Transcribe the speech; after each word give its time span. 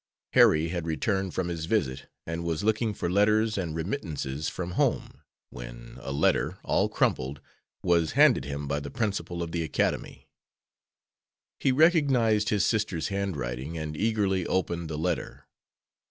Harry 0.33 0.69
had 0.69 0.87
returned 0.87 1.31
from 1.31 1.47
his 1.47 1.65
visit, 1.65 2.07
and 2.25 2.43
was 2.43 2.63
looking 2.63 2.91
for 2.91 3.07
letters 3.07 3.55
and 3.55 3.75
remittances 3.75 4.49
from 4.49 4.71
home, 4.71 5.21
when 5.51 5.99
a 6.01 6.11
letter, 6.11 6.57
all 6.63 6.89
crumpled, 6.89 7.39
was 7.83 8.13
handed 8.13 8.43
him 8.43 8.67
by 8.67 8.79
the 8.79 8.89
principal 8.89 9.43
of 9.43 9.51
the 9.51 9.61
academy. 9.61 10.27
He 11.59 11.71
recognized 11.71 12.49
his 12.49 12.65
sister's 12.65 13.09
handwriting 13.09 13.77
and 13.77 13.95
eagerly 13.95 14.43
opened 14.47 14.89
the 14.89 14.97
letter. 14.97 15.45